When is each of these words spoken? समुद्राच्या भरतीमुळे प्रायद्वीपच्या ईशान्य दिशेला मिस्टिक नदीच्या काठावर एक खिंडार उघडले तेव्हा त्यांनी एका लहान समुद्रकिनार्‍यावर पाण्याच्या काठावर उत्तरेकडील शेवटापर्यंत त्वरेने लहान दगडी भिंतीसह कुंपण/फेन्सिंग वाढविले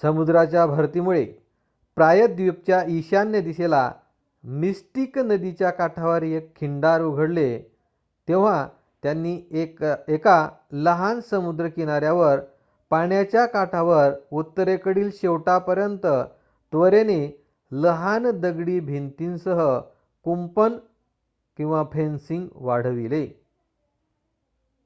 समुद्राच्या 0.02 0.66
भरतीमुळे 0.66 1.24
प्रायद्वीपच्या 1.96 2.82
ईशान्य 2.88 3.40
दिशेला 3.40 3.92
मिस्टिक 4.44 5.18
नदीच्या 5.18 5.70
काठावर 5.70 6.22
एक 6.22 6.56
खिंडार 6.56 7.00
उघडले 7.00 7.58
तेव्हा 8.28 8.68
त्यांनी 9.02 9.40
एका 10.08 10.48
लहान 10.72 11.20
समुद्रकिनार्‍यावर 11.20 12.40
पाण्याच्या 12.90 13.46
काठावर 13.46 14.12
उत्तरेकडील 14.30 15.10
शेवटापर्यंत 15.12 16.06
त्वरेने 16.72 17.44
लहान 17.72 18.30
दगडी 18.30 18.80
भिंतीसह 18.80 19.78
कुंपण/फेन्सिंग 20.26 22.48
वाढविले 22.54 23.26